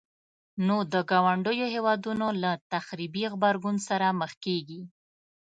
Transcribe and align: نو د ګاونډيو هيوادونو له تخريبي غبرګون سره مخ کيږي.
نو 0.67 0.77
د 0.93 0.95
ګاونډيو 1.11 1.65
هيوادونو 1.75 2.27
له 2.43 2.51
تخريبي 2.73 3.23
غبرګون 3.33 3.77
سره 3.87 4.07
مخ 4.19 4.31
کيږي. 4.45 4.81